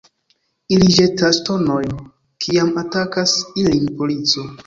[0.77, 1.91] Ili ĵetas ŝtonojn,
[2.45, 4.51] kiam atakas ilin polico.